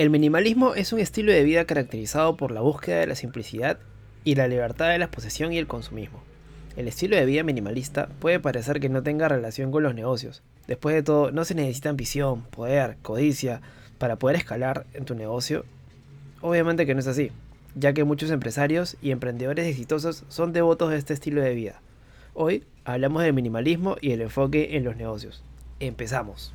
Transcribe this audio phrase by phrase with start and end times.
[0.00, 3.78] El minimalismo es un estilo de vida caracterizado por la búsqueda de la simplicidad
[4.24, 6.22] y la libertad de la posesión y el consumismo.
[6.74, 10.42] El estilo de vida minimalista puede parecer que no tenga relación con los negocios.
[10.66, 13.60] Después de todo, no se necesita ambición, poder, codicia
[13.98, 15.66] para poder escalar en tu negocio.
[16.40, 17.30] Obviamente que no es así,
[17.74, 21.82] ya que muchos empresarios y emprendedores exitosos son devotos de este estilo de vida.
[22.32, 25.42] Hoy hablamos del minimalismo y el enfoque en los negocios.
[25.78, 26.54] Empezamos.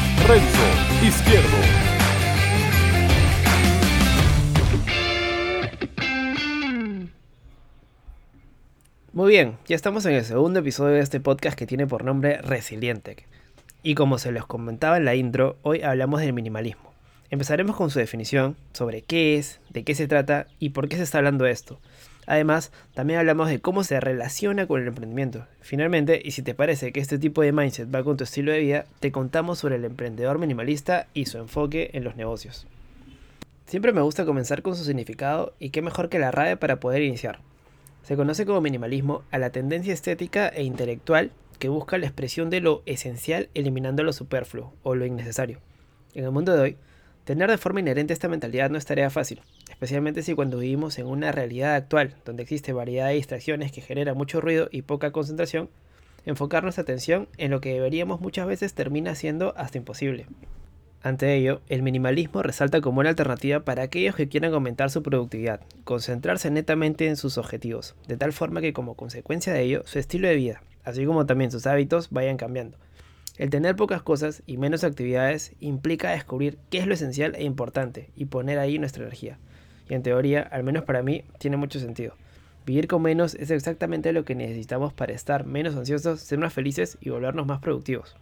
[0.27, 0.45] Renzo
[1.03, 1.47] Izquierdo.
[9.13, 12.41] Muy bien, ya estamos en el segundo episodio de este podcast que tiene por nombre
[12.41, 13.25] Resiliente.
[13.83, 16.93] Y como se los comentaba en la intro, hoy hablamos del minimalismo.
[17.29, 21.03] Empezaremos con su definición sobre qué es, de qué se trata y por qué se
[21.03, 21.79] está hablando de esto.
[22.27, 25.47] Además, también hablamos de cómo se relaciona con el emprendimiento.
[25.59, 28.59] Finalmente, y si te parece que este tipo de mindset va con tu estilo de
[28.59, 32.67] vida, te contamos sobre el emprendedor minimalista y su enfoque en los negocios.
[33.65, 37.01] Siempre me gusta comenzar con su significado y qué mejor que la RAE para poder
[37.01, 37.39] iniciar.
[38.03, 42.59] Se conoce como minimalismo a la tendencia estética e intelectual que busca la expresión de
[42.59, 45.59] lo esencial eliminando lo superfluo o lo innecesario.
[46.15, 46.77] En el mundo de hoy,
[47.31, 51.07] tener de forma inherente esta mentalidad no es tarea fácil, especialmente si cuando vivimos en
[51.07, 55.69] una realidad actual donde existe variedad de distracciones que generan mucho ruido y poca concentración,
[56.25, 60.25] enfocar nuestra atención en lo que deberíamos muchas veces termina siendo hasta imposible.
[61.03, 65.61] Ante ello, el minimalismo resalta como una alternativa para aquellos que quieran aumentar su productividad,
[65.85, 70.27] concentrarse netamente en sus objetivos, de tal forma que como consecuencia de ello su estilo
[70.27, 72.77] de vida, así como también sus hábitos, vayan cambiando.
[73.41, 78.11] El tener pocas cosas y menos actividades implica descubrir qué es lo esencial e importante
[78.15, 79.39] y poner ahí nuestra energía
[79.89, 82.13] y en teoría, al menos para mí, tiene mucho sentido.
[82.67, 86.99] Vivir con menos es exactamente lo que necesitamos para estar menos ansiosos, ser más felices
[87.01, 88.15] y volvernos más productivos.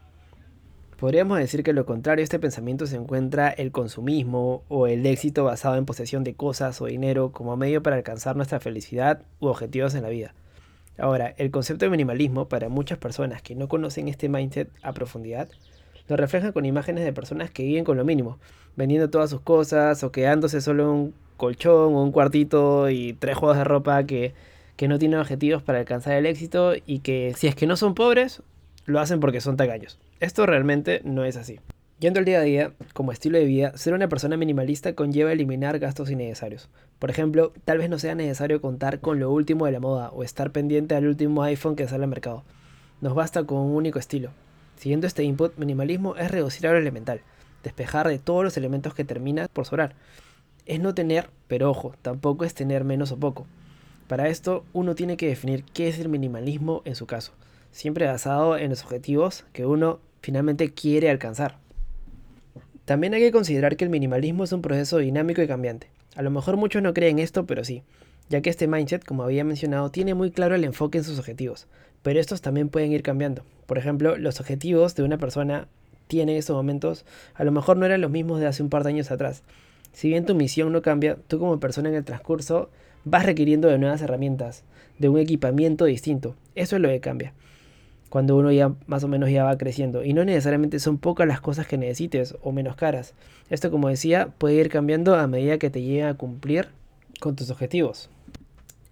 [0.98, 5.44] Podríamos decir que lo contrario a este pensamiento se encuentra el consumismo o el éxito
[5.44, 9.96] basado en posesión de cosas o dinero como medio para alcanzar nuestra felicidad u objetivos
[9.96, 10.34] en la vida.
[11.00, 15.50] Ahora, el concepto de minimalismo para muchas personas que no conocen este mindset a profundidad
[16.08, 18.40] lo reflejan con imágenes de personas que viven con lo mínimo,
[18.76, 23.38] vendiendo todas sus cosas o quedándose solo en un colchón o un cuartito y tres
[23.38, 24.34] juegos de ropa que,
[24.76, 27.94] que no tienen objetivos para alcanzar el éxito y que si es que no son
[27.94, 28.42] pobres,
[28.86, 30.00] lo hacen porque son tacaños.
[30.20, 31.60] Esto realmente no es así.
[32.00, 35.80] Yendo al día a día, como estilo de vida, ser una persona minimalista conlleva eliminar
[35.80, 36.70] gastos innecesarios.
[36.98, 40.24] Por ejemplo, tal vez no sea necesario contar con lo último de la moda o
[40.24, 42.44] estar pendiente al último iPhone que sale al mercado.
[43.02, 44.32] Nos basta con un único estilo.
[44.78, 47.22] Siguiendo este input, minimalismo es reducir a lo elemental,
[47.64, 49.94] despejar de todos los elementos que terminan por sobrar
[50.70, 53.48] es no tener, pero ojo, tampoco es tener menos o poco.
[54.08, 57.34] Para esto uno tiene que definir qué es el minimalismo en su caso,
[57.72, 61.58] siempre basado en los objetivos que uno finalmente quiere alcanzar.
[62.90, 65.92] También hay que considerar que el minimalismo es un proceso dinámico y cambiante.
[66.16, 67.84] A lo mejor muchos no creen esto, pero sí,
[68.30, 71.68] ya que este mindset, como había mencionado, tiene muy claro el enfoque en sus objetivos,
[72.02, 73.44] pero estos también pueden ir cambiando.
[73.68, 75.68] Por ejemplo, los objetivos de una persona
[76.08, 77.06] tiene en estos momentos
[77.36, 79.44] a lo mejor no eran los mismos de hace un par de años atrás,
[79.94, 82.72] si bien tu misión no cambia, tú como persona en el transcurso
[83.06, 84.64] vas requiriendo de nuevas herramientas,
[84.98, 86.36] de un equipamiento distinto.
[86.56, 87.34] Eso es lo que cambia.
[88.10, 90.04] Cuando uno ya más o menos ya va creciendo.
[90.04, 93.14] Y no necesariamente son pocas las cosas que necesites o menos caras.
[93.50, 96.70] Esto como decía puede ir cambiando a medida que te llegue a cumplir
[97.20, 98.10] con tus objetivos.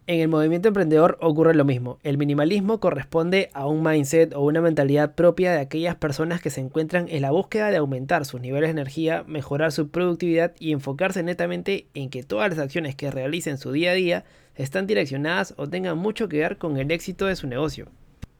[0.09, 1.99] En el movimiento emprendedor ocurre lo mismo.
[2.01, 6.61] El minimalismo corresponde a un mindset o una mentalidad propia de aquellas personas que se
[6.61, 11.23] encuentran en la búsqueda de aumentar sus niveles de energía, mejorar su productividad y enfocarse
[11.23, 14.23] netamente en que todas las acciones que realicen su día a día
[14.55, 17.89] están direccionadas o tengan mucho que ver con el éxito de su negocio.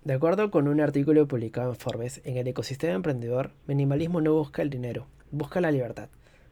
[0.08, 4.62] De acuerdo con un artículo publicado en Forbes, en el ecosistema emprendedor, minimalismo no busca
[4.62, 6.08] el dinero, busca la libertad.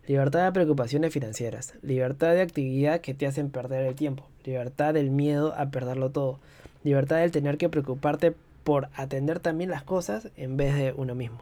[0.08, 5.10] Libertad de preocupaciones financieras, libertad de actividad que te hacen perder el tiempo, libertad del
[5.10, 6.42] miedo a perderlo todo,
[6.84, 8.34] libertad del tener que preocuparte
[8.66, 11.38] por atender también las cosas en vez de uno mismo.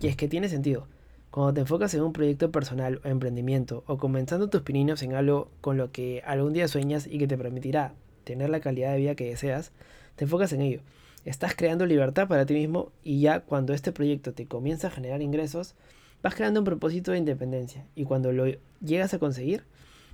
[0.00, 0.88] Y es que tiene sentido.
[1.30, 5.48] Cuando te enfocas en un proyecto personal o emprendimiento o comenzando tus pininos en algo
[5.60, 7.94] con lo que algún día sueñas y que te permitirá
[8.24, 9.70] tener la calidad de vida que deseas,
[10.16, 10.80] te enfocas en ello.
[11.26, 15.22] Estás creando libertad para ti mismo y ya cuando este proyecto te comienza a generar
[15.22, 15.74] ingresos,
[16.22, 18.44] vas creando un propósito de independencia y cuando lo
[18.80, 19.64] llegas a conseguir,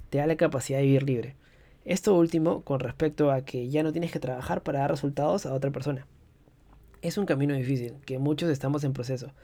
[0.09, 1.37] te da la capacidad de vivir libre.
[1.85, 5.53] Esto último con respecto a que ya no tienes que trabajar para dar resultados a
[5.53, 6.07] otra persona.
[7.03, 9.35] Es un camino difícil, que muchos estamos en proceso.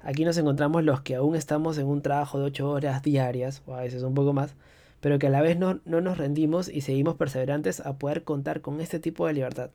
[0.00, 3.74] Aquí nos encontramos los que aún estamos en un trabajo de 8 horas diarias, o
[3.74, 4.54] a veces un poco más,
[5.00, 8.62] pero que a la vez no, no nos rendimos y seguimos perseverantes a poder contar
[8.62, 9.68] con este tipo de libertad.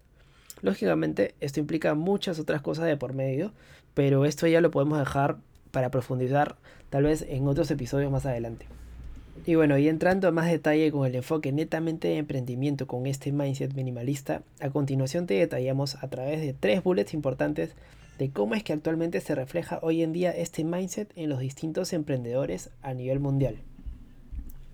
[0.64, 3.52] Lógicamente, esto implica muchas otras cosas de por medio,
[3.94, 5.38] pero esto ya lo podemos dejar
[5.72, 6.56] para profundizar
[6.90, 8.66] tal vez en otros episodios más adelante.
[9.46, 13.34] Y bueno, y entrando a más detalle con el enfoque netamente de emprendimiento con este
[13.34, 17.76] mindset minimalista, a continuación te detallamos a través de tres bullets importantes
[18.18, 21.92] de cómo es que actualmente se refleja hoy en día este mindset en los distintos
[21.92, 23.58] emprendedores a nivel mundial.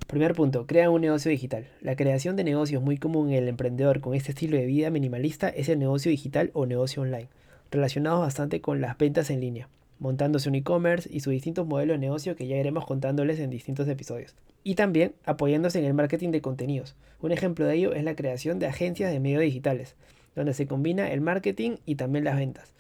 [0.10, 1.68] Primer punto, crea un negocio digital.
[1.82, 5.50] La creación de negocios muy común en el emprendedor con este estilo de vida minimalista
[5.50, 7.28] es el negocio digital o negocio online,
[7.70, 9.70] relacionados bastante con las ventas en línea,
[10.00, 13.88] montándose un e-commerce y sus distintos modelos de negocio que ya iremos contándoles en distintos
[13.88, 14.34] episodios
[14.64, 16.96] y también apoyándose en el marketing de contenidos.
[17.22, 19.94] Un ejemplo de ello es la creación de agencias de medios digitales,
[20.36, 22.74] donde se combina el marketing y también las ventas.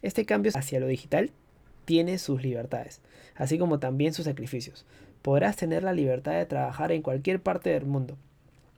[0.00, 1.30] Este cambio hacia lo digital
[1.84, 3.02] tiene sus libertades,
[3.34, 4.86] así como también sus sacrificios.
[5.22, 8.16] Podrás tener la libertad de trabajar en cualquier parte del mundo,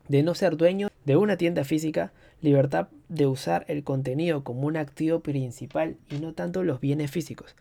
[0.08, 4.76] de no ser dueño de una tienda física, libertad de usar el contenido como un
[4.76, 7.54] activo principal y no tanto los bienes físicos,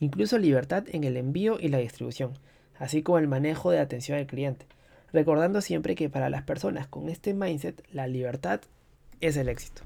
[0.00, 2.34] incluso libertad en el envío y la distribución
[2.78, 4.66] así como el manejo de atención al cliente,
[5.12, 8.60] recordando siempre que para las personas con este mindset la libertad
[9.20, 9.82] es el éxito.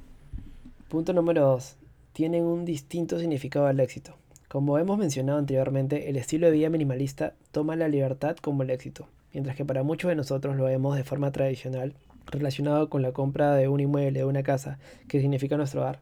[0.89, 1.77] Punto número 2.
[2.13, 4.17] Tienen un distinto significado al éxito.
[4.51, 9.07] Como hemos mencionado anteriormente, el estilo de vida minimalista toma la libertad como el éxito,
[9.33, 11.95] mientras que para muchos de nosotros lo vemos de forma tradicional,
[12.27, 16.01] relacionado con la compra de un inmueble, de una casa, que significa nuestro hogar.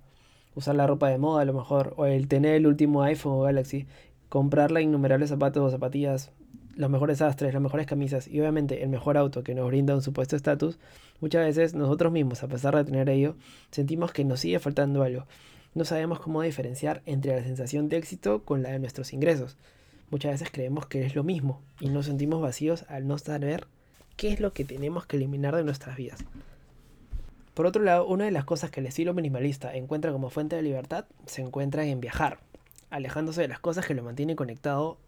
[0.54, 3.42] Usar la ropa de moda a lo mejor, o el tener el último iPhone o
[3.42, 3.86] Galaxy,
[4.30, 6.30] comprarla innumerables zapatos o zapatillas,
[6.74, 10.00] los mejores astres, las mejores camisas y obviamente el mejor auto que nos brinda un
[10.00, 10.78] supuesto estatus,
[11.20, 13.36] muchas veces nosotros mismos, a pesar de tener ello,
[13.72, 15.26] sentimos que nos sigue faltando algo.
[15.78, 19.56] No sabemos cómo diferenciar entre la sensación de éxito con la de nuestros ingresos.
[20.10, 23.68] Muchas veces creemos que es lo mismo y nos sentimos vacíos al no saber
[24.16, 26.24] qué es lo que tenemos que eliminar de nuestras vidas.
[27.54, 30.62] Por otro lado, una de las cosas que el estilo minimalista encuentra como fuente de
[30.62, 32.40] libertad se encuentra en viajar,
[32.90, 34.98] alejándose de las cosas que lo mantienen conectado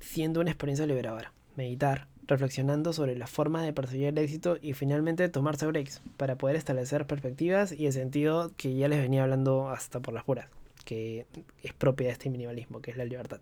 [0.00, 1.34] siendo una experiencia liberadora.
[1.54, 6.56] Meditar, reflexionando sobre la forma de perseguir el éxito y finalmente tomarse breaks para poder
[6.56, 10.48] establecer perspectivas y el sentido que ya les venía hablando hasta por las puras,
[10.84, 11.26] que
[11.62, 13.40] es propia de este minimalismo, que es la libertad.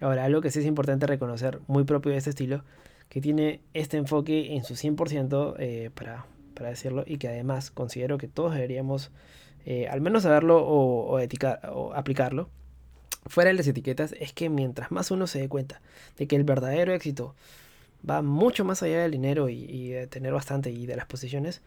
[0.00, 2.64] Ahora, algo que sí es importante reconocer, muy propio de este estilo,
[3.08, 8.18] que tiene este enfoque en su 100% eh, para, para decirlo y que además considero
[8.18, 9.10] que todos deberíamos
[9.64, 12.48] eh, al menos saberlo o, o aplicarlo,
[13.26, 15.80] fuera de las etiquetas es que mientras más uno se dé cuenta
[16.18, 17.34] de que el verdadero éxito
[18.08, 21.62] va mucho más allá del dinero y, de tener bastante y de las posiciones,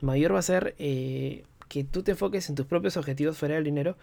[0.00, 3.64] mayor va a ser eh, que tú te enfoques en tus propios objetivos fuera del
[3.64, 3.96] dinero,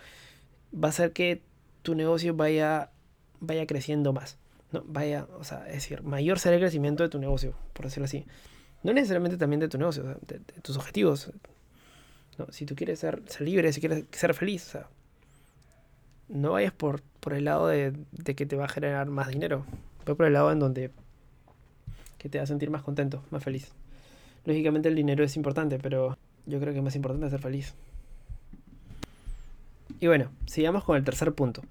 [0.74, 1.42] va a ser que
[1.82, 2.92] tu negocio vaya,
[3.40, 4.38] vaya creciendo más.
[4.72, 4.84] ¿no?
[4.86, 8.26] Vaya, o sea, es decir, mayor será el crecimiento de tu negocio, por decirlo así.
[8.84, 11.32] No necesariamente también de tu negocio, de, tus objetivos.
[12.38, 12.48] ¿no?
[12.52, 14.78] Si tú quieres ser, ser, libre, si quieres ser feliz,
[16.30, 17.94] no vayas por, por el lado de,
[18.24, 19.66] que te va a generar más dinero.
[20.06, 20.92] Ve por el lado en donde
[22.18, 23.72] que te va a sentir más contento, más feliz.
[24.46, 27.74] Lógicamente el dinero es importante, pero yo creo que es más importante ser feliz.
[30.00, 31.62] Y bueno, sigamos con el tercer punto.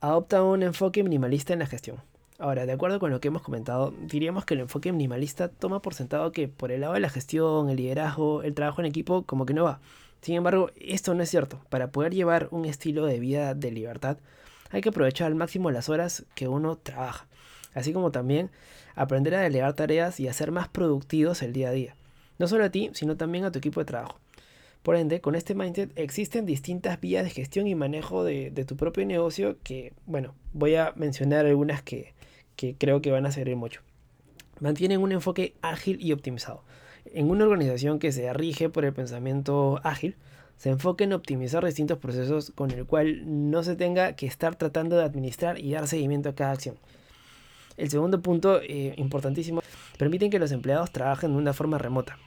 [0.00, 1.96] Adopta un enfoque minimalista en la gestión.
[2.38, 5.94] Ahora, de acuerdo con lo que hemos comentado, diríamos que el enfoque minimalista toma por
[5.94, 9.46] sentado que por el lado de la gestión, el liderazgo, el trabajo en equipo, como
[9.46, 9.80] que no va.
[10.20, 11.60] Sin embargo, esto no es cierto.
[11.70, 14.18] Para poder llevar un estilo de vida de libertad,
[14.70, 17.25] hay que aprovechar al máximo las horas que uno trabaja,
[17.76, 18.50] así como también
[18.94, 21.94] aprender a delegar tareas y a ser más productivos el día a día.
[22.38, 24.18] No solo a ti, sino también a tu equipo de trabajo.
[24.82, 29.04] Por ende, con este mindset existen distintas vías de gestión y manejo de, tu propio
[29.04, 32.14] negocio que, bueno, voy a mencionar algunas que,
[32.56, 33.82] que creo que van a servir mucho.
[34.58, 36.62] Mantienen un enfoque ágil y optimizado.
[37.12, 40.16] En una organización que se rige por el pensamiento ágil,
[40.56, 44.96] se enfoca en optimizar distintos procesos con el cual no se tenga que estar tratando
[44.96, 46.78] de administrar y dar seguimiento a cada acción.
[47.76, 49.62] El segundo punto, eh, importantísimo,
[49.98, 52.18] permiten que los empleados trabajen de una forma remota.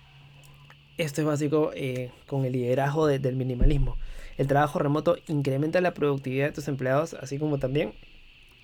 [0.97, 3.97] Esto es básico eh, con el liderazgo del minimalismo.
[4.37, 7.93] El trabajo remoto incrementa la productividad de tus empleados, así como también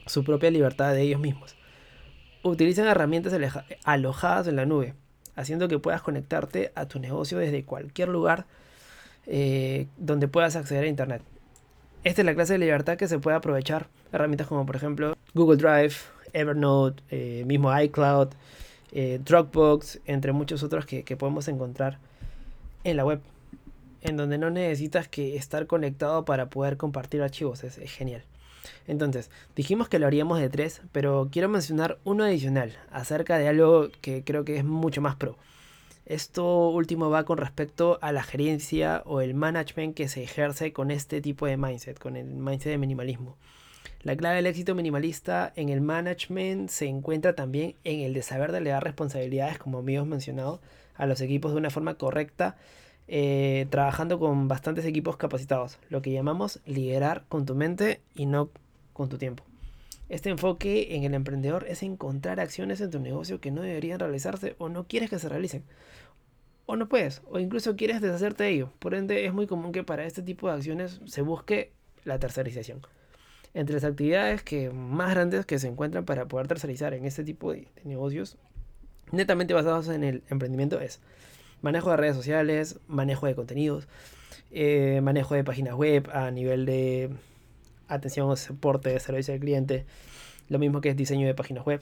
[0.05, 1.55] su propia libertad de ellos mismos.
[2.43, 3.33] Utilizan herramientas
[3.83, 4.93] alojadas en la nube,
[5.35, 8.45] haciendo que puedas conectarte a tu negocio desde cualquier lugar
[9.27, 11.23] eh, donde puedas acceder a Internet.
[12.03, 13.87] Esta es la clase de libertad que se puede aprovechar.
[14.11, 15.95] Herramientas como por ejemplo Google Drive,
[16.35, 18.29] Evernote, eh, mismo iCloud,
[18.91, 21.99] eh, Dropbox, entre muchos otros que, podemos encontrar
[22.83, 23.21] en la web.
[24.01, 27.63] En donde no necesitas que estar conectado para poder compartir archivos.
[27.63, 28.23] Es, es genial.
[28.87, 33.89] Entonces, dijimos que lo haríamos de tres, pero quiero mencionar uno adicional acerca de algo
[34.01, 35.37] que creo que es mucho más pro.
[36.05, 40.91] Esto último va con respecto a la gerencia o el management que se ejerce con
[40.91, 43.37] este tipo de mindset, con el mindset de minimalismo.
[44.05, 48.51] La clave del éxito minimalista en el management se encuentra también en el de saber
[48.51, 50.61] delegar responsabilidades, como hemos mencionado,
[50.93, 52.55] a los equipos de una forma correcta,
[53.07, 58.51] eh, trabajando con bastantes equipos capacitados, lo que llamamos liderar con tu mente y no
[58.93, 59.43] con tu tiempo.
[60.07, 64.53] Este enfoque en el emprendedor es encontrar acciones en tu negocio que no deberían realizarse
[64.59, 65.63] o no quieres que se realicen.
[66.67, 68.71] O no puedes, o incluso quieres deshacerte de ello.
[68.77, 71.71] Por ende, es muy común que para este tipo de acciones se busque
[72.03, 72.81] la tercerización.
[73.55, 77.53] Entre las actividades que más grandes que se encuentran para poder tercerizar en este tipo
[77.53, 78.37] de, negocios,
[79.13, 80.99] netamente basados en el emprendimiento, es
[81.61, 83.87] manejo de redes sociales, manejo de contenidos,
[84.51, 87.09] eh, manejo de páginas web a nivel de
[87.87, 89.85] atención soporte servicio al cliente,
[90.49, 91.79] lo mismo que es diseño de páginas web,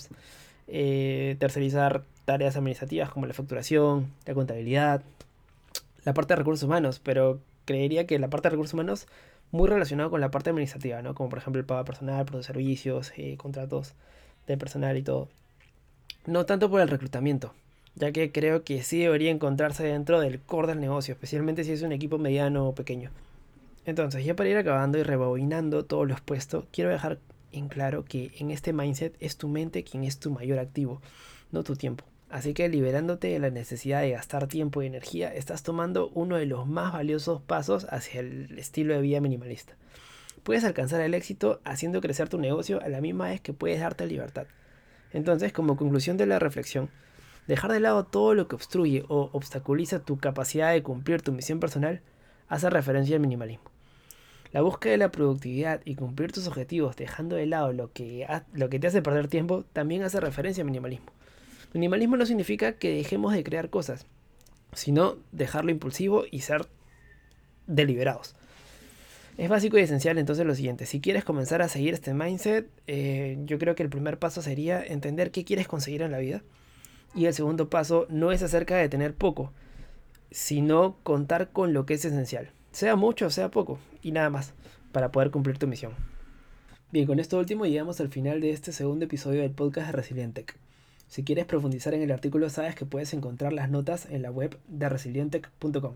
[0.68, 5.02] eh, tercerizar tareas administrativas como la facturación, la contabilidad,
[6.06, 9.08] la parte de recursos humanos, pero creería que la parte de recursos humanos
[9.54, 11.14] muy relacionado con la parte administrativa, ¿no?
[11.14, 13.94] Como por ejemplo el pago personal, de servicios, eh, contratos
[14.48, 15.30] de personal y todo.
[16.26, 17.54] No tanto por el reclutamiento,
[17.94, 21.84] ya que creo que sí debería encontrarse dentro del core del negocio, especialmente si es
[21.84, 23.12] un equipo mediano o pequeño.
[23.86, 27.20] Entonces, ya para ir acabando y rebobinando todo lo expuesto, quiero dejar
[27.52, 31.00] en claro que en este mindset es tu mente quien es tu mayor activo,
[31.52, 32.06] no tu tiempo.
[32.34, 36.48] Así que liberándote de la necesidad de gastar tiempo y energía, estás tomando uno de
[36.48, 39.76] los más valiosos pasos hacia el estilo de vida minimalista.
[40.42, 44.08] Puedes alcanzar el éxito haciendo crecer tu negocio a la misma vez que puedes darte
[44.08, 44.48] libertad.
[45.12, 46.90] Entonces, como conclusión de la reflexión,
[47.46, 51.60] dejar de lado todo lo que obstruye o obstaculiza tu capacidad de cumplir tu misión
[51.60, 52.02] personal
[52.48, 53.70] hace referencia al minimalismo.
[54.52, 58.70] La búsqueda de la productividad y cumplir tus objetivos dejando de lado lo que, lo
[58.70, 61.12] que te hace perder tiempo también hace referencia al minimalismo.
[61.74, 64.06] Minimalismo no significa que dejemos de crear cosas,
[64.74, 66.68] sino dejarlo impulsivo y ser
[67.68, 68.36] deliberados.
[69.38, 73.38] Es básico y esencial entonces lo siguiente, si quieres comenzar a seguir este mindset, eh,
[73.46, 76.44] yo creo que el primer paso sería entender qué quieres conseguir en la vida.
[77.16, 79.52] Y el segundo paso no es acerca de tener poco,
[80.32, 84.54] sino contar con lo que es esencial sea mucho o sea poco, y nada más,
[84.92, 85.94] para poder cumplir tu misión.
[86.92, 90.58] Bien, con esto último llegamos al final de este segundo episodio del podcast de Resilientec.
[91.08, 94.58] Si quieres profundizar en el artículo, sabes que puedes encontrar las notas en la web
[94.68, 95.96] de resilientec.com.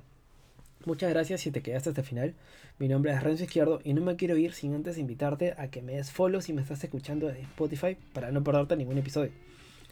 [0.85, 2.33] Muchas gracias si te quedaste hasta el final.
[2.79, 5.81] Mi nombre es Renzo Izquierdo y no me quiero ir sin antes invitarte a que
[5.81, 9.31] me des follow si me estás escuchando desde Spotify para no perderte ningún episodio.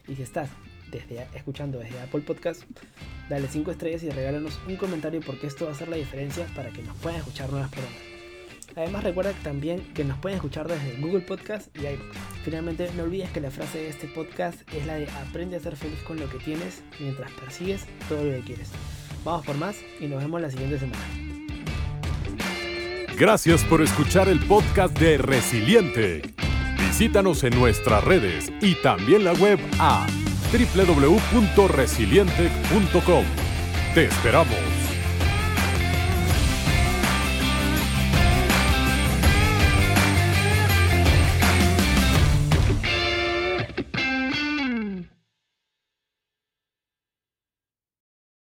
[0.07, 0.49] Y si estás
[0.91, 2.63] desde, escuchando desde Apple Podcast,
[3.27, 6.69] dale 5 estrellas y regálanos un comentario porque esto va a hacer la diferencia para
[6.69, 8.14] que nos puedan escuchar nuevas personas.
[8.75, 12.17] Además recuerda también que nos pueden escuchar desde Google Podcast y iVoox.
[12.43, 15.75] Finalmente no olvides que la frase de este podcast es la de aprende a ser
[15.75, 18.71] feliz con lo que tienes mientras persigues todo lo que quieres.
[19.23, 21.03] Vamos por más y nos vemos la siguiente semana.
[23.17, 26.21] Gracias por escuchar el podcast de Resiliente.
[26.77, 30.05] Visítanos en nuestras redes y también la web a
[30.51, 33.25] www.resiliente.com.
[33.93, 34.74] Te esperamos.